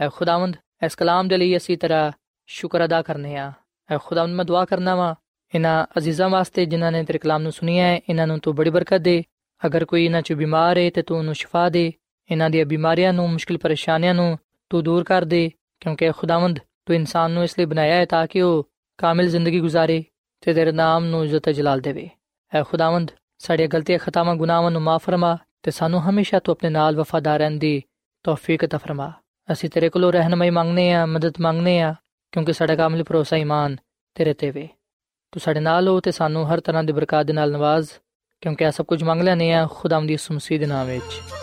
[0.00, 2.12] ਐ ਖੁਦਾਵੰਦ, ਇਸ ਕਲਾਮ ਦੇ ਲਈ ਅਸੀਂ ਤੇਰਾ
[2.46, 3.52] ਸ਼ੁਕਰ ਅਦਾ ਕਰਨੇ ਆ।
[3.90, 5.14] ਐ ਖੁਦਾਵੰਦ, ਮੈਂ ਦੁਆ ਕਰਨਾ ਵਾ
[5.54, 9.00] ਇਹਨਾਂ ਅਜ਼ੀਜ਼ਾਂ ਵਾਸਤੇ ਜਿਨ੍ਹਾਂ ਨੇ ਤੇਰੇ ਕਲਾਮ ਨੂੰ ਸੁਨਿਆ ਹੈ ਇਹਨਾਂ ਨੂੰ ਤੂੰ ਬੜੀ ਬਰਕਤ
[9.00, 9.22] ਦੇ।
[9.66, 11.92] ਅਗਰ ਕੋਈ ਇਹਨਾਂ ਚ ਬਿਮਾਰ ਹੈ ਤੇ ਤੂੰ ਉਹਨੂੰ ਸ਼ਿਫਾ ਦੇ।
[12.29, 14.37] ਇਹਨਾਂ ਦੀਆਂ ਬਿਮਾਰੀਆਂ ਨੂੰ ਮੁਸ਼ਕਿਲ ਪਰੇਸ਼ਾਨੀਆਂ ਨੂੰ
[14.71, 15.49] ਤੂੰ ਦੂਰ ਕਰ ਦੇ
[15.81, 18.63] ਕਿਉਂਕਿ ਖੁਦਾਵੰਦ ਤੂੰ ਇਨਸਾਨ ਨੂੰ ਇਸ ਲਈ ਬਣਾਇਆ ਹੈ ਤਾਂ ਕਿ ਉਹ
[18.99, 20.03] ਕਾਮਿਲ ਜ਼ਿੰਦਗੀ ਗੁਜ਼ਾਰੇ
[20.43, 22.09] ਤੇ ਤੇਰੇ ਨਾਮ ਨੂੰ ਇੱਜ਼ਤ ਜਲਾਲ ਦੇਵੇ
[22.51, 26.95] ਐ ਖੁਦਾਵੰਦ ਸਾਡੀਆਂ ਗਲਤੀਆਂ ਖਤਾਵਾਂ ਗੁਨਾਹਾਂ ਨੂੰ ਮਾਫ ਫਰਮਾ ਤੇ ਸਾਨੂੰ ਹਮੇਸ਼ਾ ਤੂੰ ਆਪਣੇ ਨਾਲ
[26.95, 27.81] ਵਫਾਦਾਰ ਰਹਿਣ ਦੀ
[28.25, 29.11] ਤੌਫੀਕ عطا ਫਰਮਾ
[29.49, 31.95] ਅਸੀਂ ਤੇਰੇ ਕੋਲੋਂ ਰਹਿਨਮਾਈ ਮੰਗਨੇ ਆ ਮਦਦ ਮੰਗਨੇ ਆ
[32.33, 33.75] ਕਿਉਂਕਿ ਸਾਡਾ ਕਾਮਿਲ ਭਰੋਸਾ ਈਮਾਨ
[34.15, 34.67] ਤੇਰੇ ਤੇ ਵੇ
[35.33, 37.89] ਤੂੰ ਸਾਡੇ ਨਾਲ ਹੋ ਤੇ ਸਾਨੂੰ ਹਰ ਤਰ੍ਹਾਂ ਦੀ ਬਰਕਤ ਦੇ ਨਾਲ ਨਵਾਜ਼
[38.43, 41.42] ਕਿਉਂਕਿ ਇਹ ਸਭ ਕੁਝ ਮੰਗ ਲੈਨੇ ਆ ਖੁਦਾਮ ਦੀ ਸੁਮਸੀ ਦੇ ਨਾਮ ਵਿੱਚ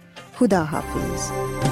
[0.39, 1.70] ਖੁਦਾ ਹਾਫਿਜ਼।